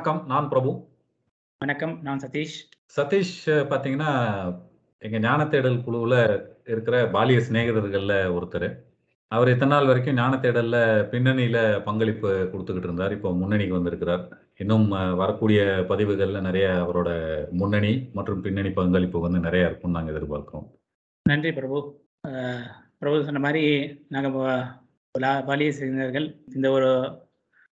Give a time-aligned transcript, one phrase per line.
[0.00, 0.26] வணக்கம்.
[0.26, 0.88] நான் பிரபு.
[1.58, 2.02] வணக்கம்.
[2.02, 2.54] நான் சதீஷ்.
[2.96, 4.12] சதீஷ் பார்த்தீங்கன்னா,
[4.98, 6.14] எங்க ஞான தேடல் குழுவுல
[6.66, 8.76] இருக்கிற பாலிய சிநேகிதர்கள்ல ஒருத்தரு.
[9.28, 10.76] அவர் இத்தன நாள் வரைக்கும் ஞான தேடல்ல
[11.10, 13.12] பின்னணியில பங்களிப்பு குடுத்துக்கிட்டு இருந்தார்.
[13.12, 14.28] இப்போ முன்னணிக்கு வந்திருக்கிறார்.
[14.56, 17.10] இன்னும் வரக்கூடிய பதிவுகள்ல நெறைய அவரோட
[17.50, 20.68] முன்னணி மற்றும் பின்னணி பங்களிப்பு வந்து நெறைய இருக்கும்னு நாங்க எதிர்பார்க்கிறோம்.
[21.22, 22.00] நன்றி பிரபு.
[22.98, 23.64] பிரபு சொன்ன மாரி
[24.08, 24.62] நாங்க ப
[25.10, 27.18] பலா பாலிய சிநேகிதர்கள் இந்த ஒரு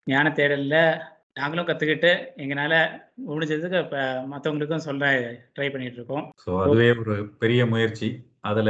[0.06, 1.02] ஞான தேடல்ல
[1.38, 2.74] நாங்களும் கத்துக்கிட்டு, எங்கனால
[3.28, 3.98] முடிஞ்சதுக்கு இப்ப
[4.32, 5.06] மத்தவங்களுக்கும் சொல்ல
[5.56, 6.26] ட்ரை பண்ணிட்டு இருக்கோம்.
[6.44, 8.10] ஸோ அதுவே ஒரு பெரிய முயற்சி.
[8.42, 8.70] அதுல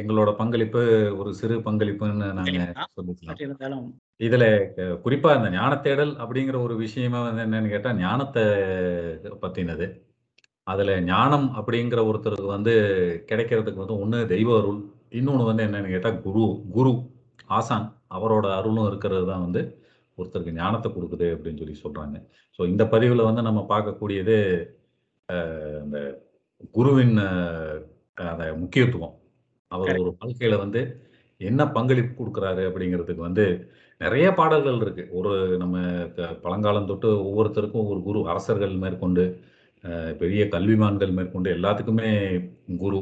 [0.00, 0.82] எங்களோட பங்களிப்பு
[1.16, 2.60] ஒரு சிறு பங்களிப்புன்னு நாங்க.
[2.98, 3.82] சொல்லிக்கலாம்.
[4.20, 4.44] இதுல
[5.04, 8.38] குறிப்பா இந்த ஞான தேடல் அப்படிங்கிற ஒரு விஷயமே வந்து என்னன்னு கேட்டா, ஞானத்த
[9.42, 9.86] பத்தினது.
[10.66, 12.74] அதுல ஞானம் அப்படிங்கிற ஒருத்தருக்கு வந்து
[13.30, 14.80] கிடைக்கிறதுக்கு வந்து ஒண்ணு தெய்வ அருள்.
[15.10, 16.92] இன்னொன்னு வந்து என்னன்னு கேட்டா குரு குரு
[17.50, 19.62] ஆசான் அவரோட அருளும் இருக்கிறது தான் வந்து
[20.22, 22.16] ஒருத்தருக்கு ஞானத்த குடுக்குது அப்படின்னு சொல்லி சொல்றாங்க.
[22.58, 24.36] ஸோ இந்த பதிவுல வந்து நம்ம பார்க்கக்கூடியது
[25.82, 25.98] அந்த
[26.74, 27.16] குருவின்
[28.18, 29.14] அந்த முக்கியத்துவம்.
[29.70, 30.00] அவர்.
[30.02, 30.80] ஒரு வாழ்க்கையில வந்து
[31.40, 33.44] என்ன பங்களிப்பு குடுக்குறாரு அப்படிங்கிறதுக்கு வந்து
[34.00, 35.04] நெறைய பாடல்கள் இருக்கு.
[35.18, 35.76] ஒரு நம்ம
[36.44, 39.24] பழங்காலம் தொட்டு ஒவ்வொருத்தருக்கும் ஒரு குரு அரசர்கள் மேற்கொண்டு,
[40.20, 42.10] பெரிய கல்விமான்கள் மேற்கொண்டு எல்லாத்துக்குமே
[42.84, 43.00] குரு.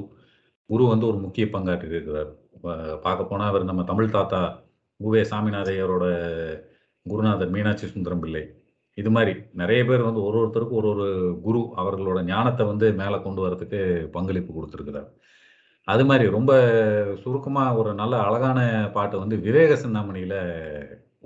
[0.71, 2.31] குரு வந்து ஒரு முக்கிய பங்காற்றி இருக்கிறார்.
[3.07, 4.41] பார்க்க போனா அவர் நம்ம தமிழ் தாத்தா
[5.01, 5.23] உ.வே.
[5.25, 6.07] சாமிநாதையரோட
[7.07, 8.43] குருநாதர் மீனாட்சி சுந்தரம் பிள்ளை.
[8.99, 11.07] இது மாதிரி நிறைய பேர் வந்து ஒரு ஒருத்தருக்கும் ஒரு ஒரு
[11.45, 13.79] குரு அவர்களோட ஞானத்தை வந்து மேலே கொண்டு வரதுக்கு
[14.17, 15.09] பங்களிப்பு குடுத்திருக்கிறார்.
[15.89, 16.53] அது மாதிரி ரொம்ப
[17.23, 18.59] சுருக்கமாக ஒரு நல்ல அழகான
[18.97, 20.37] பாட்டு வந்து விவேக சிந்தாமணியில்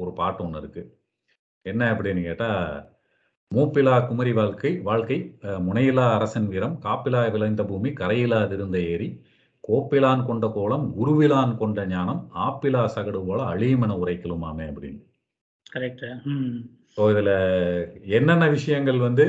[0.02, 0.90] ஒரு பாட்டு ஒன்று இருக்குது
[1.66, 2.60] என்ன அப்படின்னு கேட்டால்
[3.50, 5.18] "மூப்பிலா குமரி வாழ்க்கை வாழ்க்கை
[5.66, 9.08] முனையிலா அரசன் வீரம் காப்பிலா விளைந்த பூமி கரையிலாதிருந்த ஏரி
[9.64, 15.00] கோப்பிலான் கொண்ட கோலம் குருவிலான் கொண்ட ஞானம் ஆப்பிலா சகடு போல அழியுமென உரைக்கலுமாமே" அப்படின்னு.
[15.66, 16.04] கரெக்ட்.
[16.94, 17.30] ஸோ இதுல
[18.16, 19.24] என்னென்ன விஷயங்கள் வந்து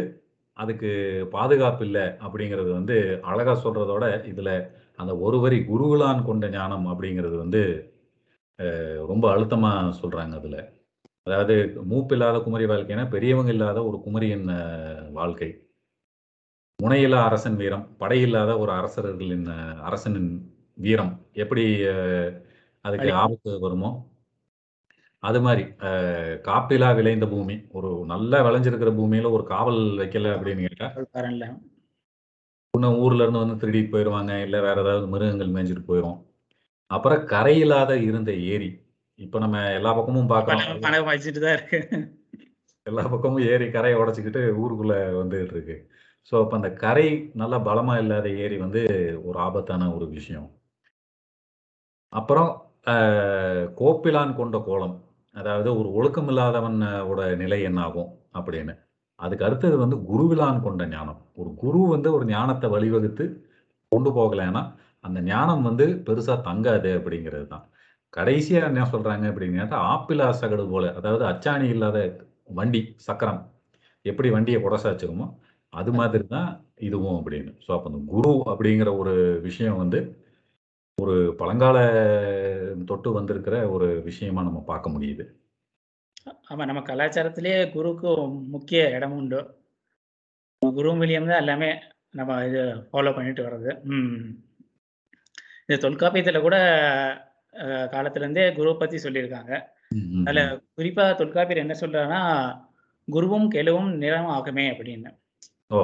[0.57, 0.89] அதுக்கு
[1.31, 2.95] பாதுகாப்பு இல்ல அப்படிங்கிறது வந்து
[3.29, 4.51] அழகா சொல்றதோட, இதுல
[4.99, 7.61] அந்த ஒரு வரி "குருவிலான் கொண்ட ஞானம்" அப்படிங்கிறது வந்து
[9.11, 10.57] ரொம்ப அழுத்தமா சொல்றாங்க அதுல.
[11.27, 11.55] அதாவது
[11.91, 14.47] மூப்பில்லாத குமரி வாழ்க்கைன்னா, பெரியவங்க இல்லாத ஒரு குமரியின்
[15.19, 15.49] வாழ்க்கை.
[16.79, 19.45] முனையில்லா அரசன் வீரம், படையில்லாத ஒரு அரசர்களின்
[19.85, 20.31] அரசனின்
[20.77, 21.63] வீரம் எப்படி
[22.85, 23.89] அதுக்கு ஆபத்து வருமோ,
[25.25, 25.39] அது
[25.81, 25.91] அ
[26.45, 27.55] காப்பிலா விளைந்த பூமி.
[27.71, 30.87] ஒரு நல்லா விளைஞ்சிருக்கிற பூமியில ஒரு காவல் வைக்கல அப்படின்னு கேட்டா.
[32.73, 34.31] இன்னும் ஊர்ல இருந்து வந்து திருடிட்டு போயிருவாங்க.
[34.45, 36.17] இல்ல வேற ஏதாவது மிருகங்கள் மேய்ஞ்சுட்டு போயிரும்.
[36.91, 38.69] அப்புறம் கரையில்லாத இருந்த ஏரி.
[39.19, 40.31] இப்ப நம்ம எல்லா பக்கமும்
[41.09, 41.79] வச்சுட்டு தான் இருக்கு.
[42.87, 45.77] எல்லா பக்கமும் ஏரி கரைய உடைச்சுக்கிட்டு ஊருக்குள்ள வந்துகிட்டு இருக்கு.
[46.31, 48.81] ஸோ அப்ப அந்த கரை நல்லா பலமா இல்லாத ஏரி வந்து
[49.23, 50.47] ஒரு ஆபத்தான ஒரு விஷயம்.
[52.13, 52.51] அப்புறம்
[53.77, 54.95] கோப்பிலான் கொண்ட கோலம்.
[55.35, 58.73] அதாவது ஒரு ஒழுக்கம் இல்லாதவனோட நிலை என்னாகும் அப்படின்னு.
[59.19, 61.19] அதுக்கு அடுத்தது வந்து குருவிழான் கொண்ட ஞானம்.
[61.35, 63.25] ஒரு குரு வந்து ஒரு ஞானத்தை வழிவகுத்து
[63.91, 64.61] கொண்டு போகலைன்னா,
[65.03, 67.65] அந்த ஞானம் வந்து பெருசாக தங்காது அப்படிங்கிறது தான்.
[68.13, 70.85] கடைசியாக என்ன சொல்கிறாங்க அப்படின்னு கேட்டா, ஆப்பிளா சகடு போல.
[70.99, 71.97] அதாவது அச்சாணி இல்லாத
[72.59, 73.41] வண்டி, சக்கரம்.
[74.05, 75.27] எப்படி வண்டியை குடசாச்சுக்குமோ
[75.73, 77.51] அது மாதிரி தான் இதுவும் அப்படின்னு.
[77.65, 79.99] ஸோ அப்போ அந்த குரு அப்படிங்கிற ஒரு விஷயம் வந்து,
[80.97, 81.77] ஒரு பழங்கால
[82.85, 85.23] தொட்டு வந்திருக்கிற ஒரு விஷயமா நம்ம பார்க்க முடியுது.
[86.49, 86.65] ஆமா.
[86.65, 88.11] நம்ம கலாச்சாரத்திலேயே குருக்கு
[88.49, 89.39] முக்கிய இடம் உண்டு.
[90.61, 91.69] குரு மூலியம் தான் எல்லாமே
[92.11, 92.61] நம்ம இது
[92.91, 93.71] ஃபாலோ பண்ணிட்டு வர்றது.
[93.83, 94.15] ம்.
[95.65, 96.57] இது தொல்காப்பியத்துல கூட
[97.93, 99.53] காலத்திலேருந்தே குருவ பத்தி சொல்லியிருக்காங்க.
[100.25, 100.41] அதுல.
[100.77, 102.21] குறிப்பா தொல்காப்பியர் என்ன சொல்றாருன்னா,
[103.07, 105.11] "குருவும் கெழுவும் நிறம் ஆகுமே" அப்படின்னு.
[105.69, 105.81] ஓ!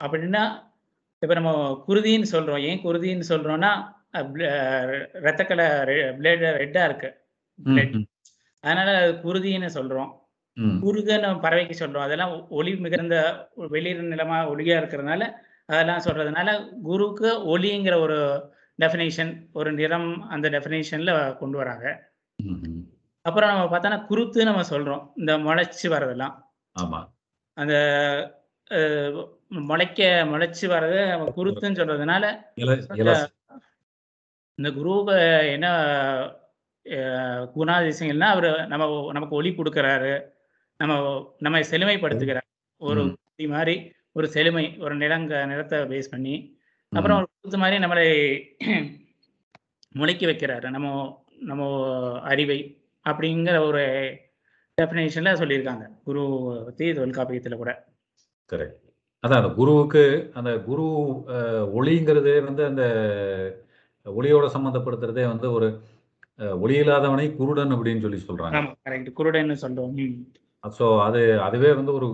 [0.00, 0.42] அப்படின்னா,
[1.22, 1.52] இப்ப நம்ம
[1.88, 2.62] குருதின்னு சொல்றோம்.
[2.62, 3.72] ஏன் குருதின்னு சொல்றோம்னா,
[4.10, 7.08] ரத்த கலர் பிளட் ரெட்டா இருக்கு.
[8.60, 10.10] அதனால குருதின்னு சொல்றோம்.
[10.84, 12.06] குருகன்னு பறவைக்கு சொல்றோம்.
[12.06, 15.32] அதெல்லாம் ஒளி மிகுந்த வெளிர் நிலமா ஒளியா இருக்கிறதுனால,
[15.66, 16.48] அதெல்லாம் சொல்றதுனால,
[16.84, 18.18] குருக்கு ஒளிங்கிற ஒரு
[18.78, 22.10] டெஃபினிஷன், ஒரு நிறம் அந்த டெஃபினிஷன்ல கொண்டு வராங்க.
[23.22, 25.12] அப்புறம் நம்ம பார்த்தோம்னா, குருத்துன்னு நம்ம சொல்றோம்.
[25.16, 26.34] இந்த முளைச்சு வர்றதெல்லாம்.
[27.52, 27.74] அந்த
[29.48, 30.96] முளைக்க முளைச்சு வர்றத
[31.36, 32.24] குருத்துன்னு சொல்றதுனால,
[34.58, 35.10] இந்த குருவ
[35.50, 35.66] என்ன
[37.56, 40.12] குணாதிசயங்கள்னா, அவரு நம்ம நமக்கு ஒளி குடுக்குறாரு.
[40.76, 40.94] நம்ம
[41.38, 42.46] நம்மை செழுமைப்படுத்துகிறார்.
[42.76, 43.16] ஒரு ம்.
[43.24, 46.34] குருதி மாரி ஒரு செழுமை, ஒரு நிறங்க நிறத்த பேஸ் பண்ணி,
[46.88, 47.28] அப்புறம்.
[47.42, 48.06] ஒரு மாரி நம்மளை
[49.90, 50.70] முளைக்க வைக்கிறாரு.
[50.70, 50.86] நம்ம
[51.40, 51.66] நம்ம
[52.20, 52.58] அறிவை
[53.08, 53.82] அப்படிங்கிற ஒரு
[54.78, 55.86] டெஃபினிஷன்ல சொல்லியிருக்காங்க.
[56.04, 56.22] குரு
[56.66, 57.72] பத்தி தொல்காப்பியத்துல கூட.
[58.52, 58.76] கரெக்ட்.
[59.22, 60.84] அதான் அந்த குருவுக்கு அந்த குரு
[61.76, 62.82] ஒளிங்கிறதே வந்து அந்த
[64.16, 65.68] ஒளியோட சம்மந்தப்படுத்துறதே வந்து ஒரு
[66.64, 68.58] ஒளி இல்லாதவனை குருடன் அப்படின்னு சொல்லி சொல்றாங்க.
[69.18, 69.94] குருடன்னு சொல்றோம்.
[70.78, 72.06] ஸோ அது அதுவே வந்து ஒரு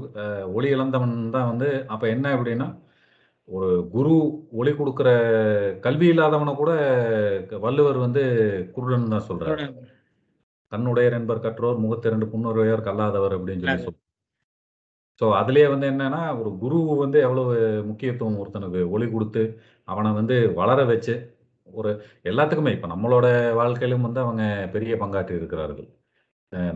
[0.57, 2.69] ஒளி இழந்தவன் தான் வந்து அப்ப என்ன அப்படின்னா
[3.49, 4.15] ஒரு குரு
[4.61, 5.09] ஒளி கொடுக்கிற
[5.87, 6.73] கல்வி இல்லாதவனை கூட
[7.65, 8.23] வள்ளுவர் வந்து
[8.77, 9.67] குருடன் தான் சொல்றாரு.
[10.73, 14.01] கண்ணுடையர் என்பர் கற்றோர் முகத்திரண்டு புன்னுரையர் கல்லாதவர் அப்படின்னு சொல்லி சொல்.
[15.21, 17.53] ஸோ அதுலயே வந்து என்னன்னா ஒரு குரு வந்து எவ்வளவு
[17.91, 19.43] முக்கியத்துவம் ஒருத்தனுக்கு ஒளி கொடுத்து
[19.89, 21.15] அவனை வந்து வளர வச்சு
[21.69, 21.91] ஒரு
[22.25, 24.43] எல்லாத்துக்குமே இப்போ நம்மளோட வாழ்க்கையிலும் வந்து அவங்க
[24.75, 25.89] பெரிய பங்காற்றி இருக்கிறார்கள்.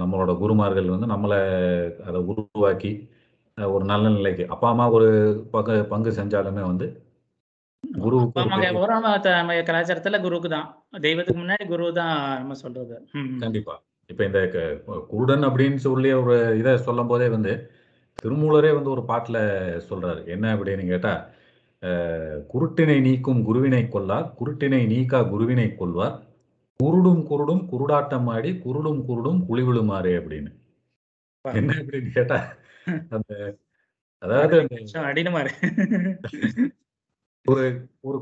[0.02, 1.38] நம்மளோட குருமார்கள் வந்து நம்மளை
[2.08, 2.92] அதை உருவாக்கி
[3.58, 5.08] ஒரு நல்ல நிலைக்கு அப்பா அம்மா ஒரு
[5.54, 6.86] பங்கு பங்கு செஞ்சாலுமே வந்து
[7.84, 10.68] குருவுக்கு கலாச்சாரத்துல குருக்கு தான்
[11.06, 12.94] தெய்வத்துக்கு முன்னாடி குரு தான் நம்ம சொல்றது.
[13.44, 13.74] கண்டிப்பா.
[14.10, 14.40] இப்ப இந்த
[15.12, 17.52] குருடன் அப்படின்னு சொல்லி ஒரு இதை சொல்லும் போதே வந்து
[18.22, 19.38] திருமூலரே வந்து ஒரு பாட்டுல
[19.90, 20.20] சொல்றாரு.
[20.34, 21.12] என்ன அப்படின்னு கேட்டா
[22.52, 24.26] குருட்டினை நீக்கும் குருவினை கொல்லார்.
[24.38, 26.16] குருட்டினை நீக்கா குருவினை கொள்வார்
[26.80, 30.50] குருடும் குருடும் குருடாட்டம் ஆடி குருடும் குருடும் குழிவிழுமாறு அப்படின்னு.
[31.44, 32.38] என்ன அப்படின்னு கேட்டா
[33.16, 33.32] அந்த
[34.22, 34.56] அதாவது
[35.10, 35.50] அடினுமாரு
[37.46, 38.18] ஒரு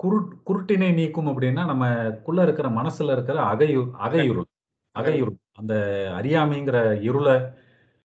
[0.00, 0.18] குரு
[0.48, 4.48] குருட்டினை நீக்கும் அப்படின்னா நமக்குள்ள இருக்கிற மனசுல இருக்கிற அகையு அகையுருள்
[4.96, 5.38] அகையுருள்.
[5.60, 5.74] அந்த
[6.18, 6.78] அறியாமைங்கிற
[7.08, 7.36] இருளை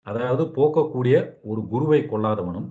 [0.08, 2.70] அதாவது போக்கக்கூடிய ஒரு குருவை கொள்ளாதவனும்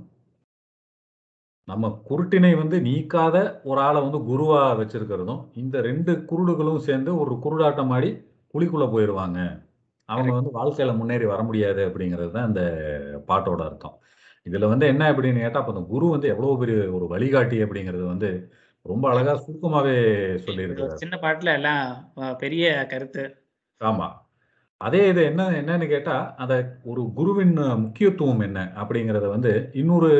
[1.71, 7.93] நம்ம குருட்டினை வந்து நீக்காத ஒரு ஆளை வந்து குருவா வச்சிருக்கிறதும் இந்த ரெண்டு குருடுகளும் சேர்ந்து ஒரு குருடாட்டம்
[7.93, 8.11] ஆடி
[8.55, 9.39] குழிக்குள்ள போயிடுவாங்க
[10.09, 12.63] அவங்க வந்து வாழ்க்கையில முன்னேறி வர முடியாது அப்படிங்கிறது தான் இந்த
[13.29, 13.97] பாட்டோட அர்த்தம்.
[14.47, 18.31] இதுல வந்து என்ன அப்படின்னு கேட்டா அப்ப அந்த குரு வந்து எவ்வளவு பெரிய ஒரு வழிகாட்டி அப்படிங்கிறது வந்து
[18.87, 19.95] ரொம்ப அழகா சுருக்கமாவே
[20.29, 21.01] ஒரு சொல்லியிருக்கிறார்.
[21.03, 21.85] சின்ன பாட்டுல எல்லாம்
[22.39, 23.25] பெரிய கருத்து.
[23.81, 24.09] ஆமா.
[24.81, 26.55] அதே இது என்ன என்னன்னு கேட்டா அந்த
[26.91, 29.51] ஒரு குருவின் முக்கியத்துவம் என்ன அப்படிங்கிறத வந்து
[29.81, 30.11] இன்னொரு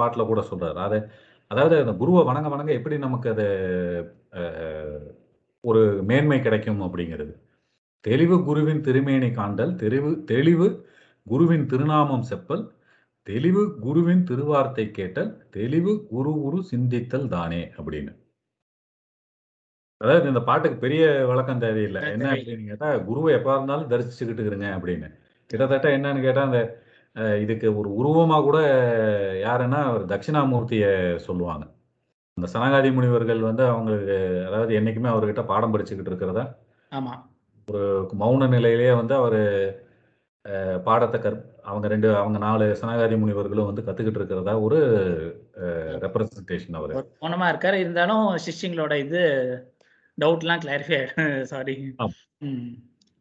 [0.00, 0.78] பாட்டில் கூட சொல்றாரு.
[0.86, 0.98] அதை
[1.50, 3.46] அதாவது அந்த குருவை வணங்க வணங்க எப்படி நமக்கு அது
[5.64, 7.34] ஒரு மேன்மை கிடைக்கும் அப்படிங்கிறது.
[8.04, 10.68] தெளிவு குருவின் திருமேனி காண்டல் தெளிவு தெளிவு
[11.26, 12.64] குருவின் திருநாமம் செப்பல்
[13.26, 18.12] தெளிவு குருவின் திருவார்த்தை கேட்டல் தெளிவு குரு குரு சிந்தித்தல் தானே அப்படின்னு.
[20.00, 22.00] அதாவது இந்த பாட்டுக்கு பெரிய விளக்கம் தேவையில்லை.
[22.12, 25.08] என்ன அப்படின்னு கேட்டா குருவை எப்ப இருந்தாலும் தரிசிச்சுக்கிட்டு இருங்க அப்படின்னு.
[25.50, 26.60] கிட்டத்தட்ட என்னன்னு கேட்டா அந்த
[27.16, 28.58] அஹ், இதுக்கு ஒரு உருவமா கூட
[29.42, 30.86] யாருன்னா ஒரு தட்சிணாமூர்த்திய
[31.26, 31.64] சொல்லுவாங்க.
[32.36, 34.14] அந்த சனகாதி முனிவர்கள் வந்து அவங்களுக்கு
[34.48, 36.44] அதாவது என்னைக்குமே அவர்கிட்ட பாடம் படிச்சுக்கிட்டு இருக்கிறதா?
[36.92, 37.12] ஆமா.
[38.20, 39.38] மௌன நிலையிலேயே வந்து அவர்
[40.86, 44.54] பாடத்தை கற் அவங்க ரெண்டு அவங்க நாலு சனகாதி முனிவர்களும் வந்து கத்துக்கிட்டு இருக்கிறதா?
[44.60, 44.78] ஒரு
[46.02, 46.92] ரெப்ரசன்டேஷன் அவர்.
[46.94, 47.76] ஒரு மௌனமா இருக்காரு.
[47.76, 49.22] இருந்தாலும் சிஷ்யங்களோட இது
[50.18, 51.00] டவுட்லாம் கிளாரிஃபை
[51.52, 51.74] சாரி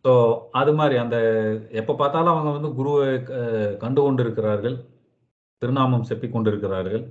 [0.05, 0.11] ஸோ
[0.59, 1.17] அது மாதிரி அந்த
[1.79, 3.05] எப்போ பார்த்தாலும் அவங்க வந்து குருவை
[3.83, 4.75] கண்டு கொண்டிருக்கிறார்கள்.
[5.61, 7.03] திருநாமம் செப்பிக் கொண்டிருக்கிறார்கள்.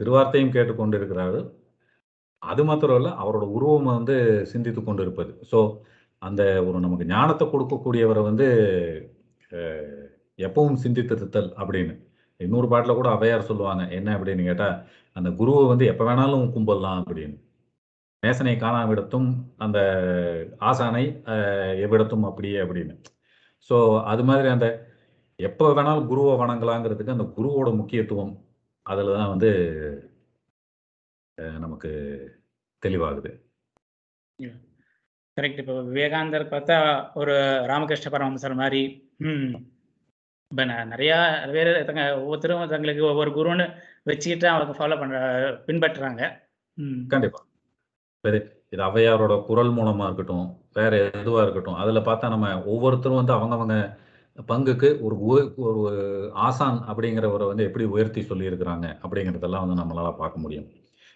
[0.00, 1.44] திருவார்த்தையும் கேட்டுக்கொண்டிருக்கிறார்கள்
[2.42, 4.16] அது மாத்திரம் இல்லை அவரோட உருவம் வந்து
[4.52, 5.30] சிந்தித்து கொண்டிருப்பது.
[5.50, 5.58] ஸோ
[6.22, 8.46] அந்த ஒரு நமக்கு ஞானத்தை கொடுக்கக்கூடியவரை வந்து
[10.38, 11.94] எப்பவும் சிந்தித்திருத்தல் அப்படின்னு.
[12.40, 14.08] இன்னொரு பாட்டில் கூட அவையார் சொல்லுவாங்க என்ன?
[14.18, 14.76] அப்படின்னு கேட்டால்
[15.16, 17.36] அந்த குருவை வந்து எப்போ வேணாலும் கும்பிடலாம் அப்படின்னு.
[18.24, 19.28] நேசனை காணாவிடத்தும்
[19.58, 19.78] அந்த
[20.62, 21.04] ஆசானை
[21.84, 22.94] எவ்விடத்தும் அப்படியே அப்படின்னு.
[23.70, 24.66] ஸோ அது மாதிரி அந்த
[25.38, 28.34] எப்போ வேணாலும் குருவை வணங்கலாங்கிறதுக்கு அந்த குருவோட முக்கியத்துவம்
[28.86, 29.50] அதில் தான் வந்து
[31.58, 31.90] நமக்கு
[32.82, 33.30] தெளிவாகுது.
[35.36, 36.76] கரெக்ட் இப்போ விவேகானந்தர் பார்த்தா
[37.20, 37.32] ஒரு
[37.70, 38.82] ராமகிருஷ்ண பரமஹம்சர் மாதிரி
[39.28, 39.54] ம்.
[40.50, 41.16] இப்போ நிறையா
[41.54, 43.66] பேர் தங்க ஒவ்வொருத்தரும் தங்களுக்கு ஒவ்வொரு குருன்னு
[44.06, 45.18] வச்சுக்கிட்டு அவங்க ஃபாலோ பண்ற
[45.66, 46.22] பின்பற்றுறாங்க.
[46.78, 47.00] ம்.
[48.24, 48.40] கண்டிப்பா
[48.72, 53.76] இது ஔவையாரோட குரல் மூலமா இருக்கட்டும் வேற எதுவா இருக்கட்டும் அதுல பார்த்தா நம்ம ஒவ்வொருத்தரும் வந்து அவங்கவங்க
[54.48, 55.16] பங்குக்கு ஒரு
[55.64, 55.82] ஒரு
[56.44, 60.66] ஆசான் அப்படிங்கிறவரை வந்து எப்படி உயர்த்தி சொல்லியிருக்கிறாங்க அப்படிங்கிறதெல்லாம் வந்து நம்மளால பார்க்க முடியும்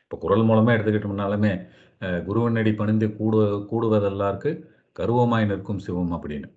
[0.02, 1.52] இப்போ குரல் மூலமா எடுத்துக்கிட்டோம்னாலுமே
[2.26, 4.50] குருவனடி பணிந்து கூடு கூடுவதெல்லாருக்கு
[4.96, 6.48] கருவமாய் நிற்கும் சிவம் அப்படின்னு.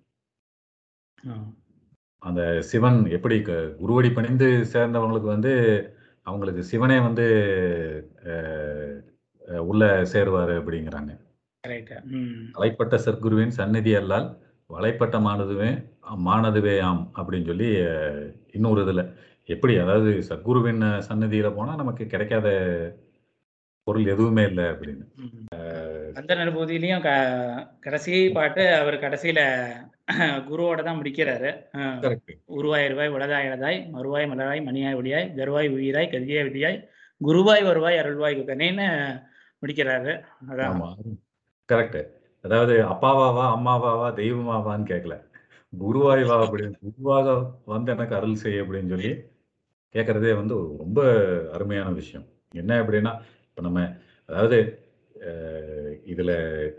[2.24, 5.51] அந்த சிவன் எப்படி க குருவடி பணிந்து சேர்ந்தவங்களுக்கு வந்து
[6.27, 7.25] அவங்களுக்கு சிவனே வந்து
[9.65, 11.12] உள்ள சேருவாரு அப்படிங்கிறாங்க.
[12.55, 14.27] வலைப்பட்ட சற்குருவின் சந்நிதி அல்லால்
[14.69, 15.69] வலைப்பட்ட மானதுவே
[16.25, 17.67] மானதுவே ஆம் அப்படின்னு சொல்லி
[18.53, 19.01] இன்னொரு இதுல.
[19.50, 19.74] எப்படி?
[19.79, 22.48] அதாவது சத்குருவின் சன்னதியில போனா நமக்கு கிடைக்காத
[23.88, 25.05] பொருள் எதுவுமே இல்லை அப்படின்னு.
[26.15, 27.05] அந்த அனுபூதியிலையும்
[27.86, 29.41] கடைசி பாட்டு அவர் கடைசியில
[30.48, 31.50] குருவோட தான் முடிக்கிறாரு.
[31.77, 36.79] அஹ், கரெக்ட் உருவாய் இருவாய் உலகாய் இழதாய் மறுவாய் மலராய் மணியாய் ஒளியாய் கருவாய் உயிராய் கதியாய் விதியாய்
[37.21, 38.88] குருவாய் வருவாய் அருள்வாய் குகனேன்னு
[39.62, 40.13] முடிக்கிறாரு
[40.46, 40.72] அதான்.
[40.72, 40.88] ஆமா.
[41.70, 42.00] கரெக்ட்.
[42.44, 45.15] அதாவது அப்பாவாவா அம்மாவாவா தெய்வமாவான்னு கேட்கல
[45.74, 47.27] குருவாய் வா அப்படின்னு குருவாக
[47.74, 49.12] வந்து எனக்கு அருள் செய் அப்படின்னு சொல்லி
[49.96, 51.00] கேட்கறதே வந்து ரொம்ப
[51.56, 52.25] அருமையான விஷயம்.
[52.53, 53.13] என்ன அப்படின்னா
[53.48, 53.82] இப்போ நம்ம
[54.30, 54.58] அதாவது
[56.12, 56.32] இதுல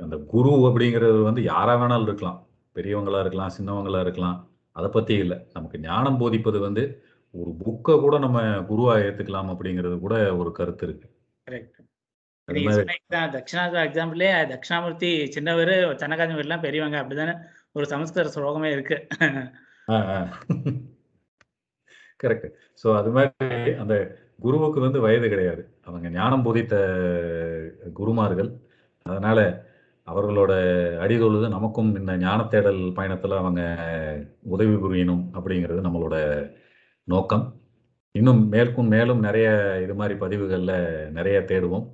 [0.05, 2.39] அந்த குரு அப்படிங்கிறது வந்து யாரா வேணாலும் இருக்கலாம்.
[2.77, 4.39] பெரியவங்களா இருக்கலாம் சின்னவங்களா இருக்கலாம்.
[4.77, 5.35] அத பத்தி இல்ல.
[5.57, 6.85] நமக்கு ஞானம் போதிப்பது வந்து,
[7.35, 11.09] ஒரு புக்க கூட நம்ம குருவா ஏத்துக்கலாம் அப்படிங்கிறது கூட ஒரு கருத்து இருக்கு.
[12.57, 17.35] நீங்க சொன்ன எக்ஸா தட்சிணாமூர்த்தி எக்ஸாம்பிள்லயே தட்சிணாமூர்த்தி சின்னவரு, சனகாதிபதிலாம் பெரியவங்க அப்படிதானே
[17.79, 18.97] ஒரு சமஸ்கிருத ஸ்லோகமே இருக்கு.
[22.21, 22.49] கரெக்ட்.
[22.83, 23.95] ஸோ அது மாரி அந்த
[24.45, 25.63] குருவுக்கு வந்து வயது கிடையாது.
[25.89, 26.75] அவங்க ஞானம் போதித்த
[27.99, 28.51] குருமார்கள்.
[29.07, 29.39] அதனால
[30.07, 30.53] அவர்களோட
[31.05, 33.63] அடிதொழுது நமக்கும் இந்த ஞான தேடல் பயணத்துல அவங்க
[34.55, 36.17] உதவி புரியணும் அப்படிங்கிறது நம்மளோட
[37.09, 37.45] நோக்கம்.
[38.15, 39.49] இன்னும் மேற்கும் மேலும் நெறைய
[39.85, 40.73] இது மாரி பதிவுகள்ல
[41.19, 41.87] நெறைய தேடுவோம்.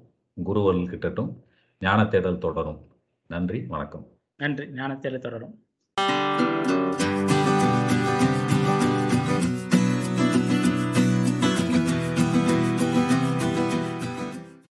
[0.44, 1.34] குருவர்கள் கிட்டட்டும்.
[1.80, 2.86] ஞான தேடல் தொடரும்.
[3.26, 4.06] நன்றி, வணக்கம்.
[4.36, 4.68] நன்றி.
[4.68, 5.62] ஞான தேடல் தொடரும்.